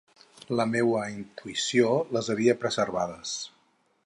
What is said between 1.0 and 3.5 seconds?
intuïció les havia preservades.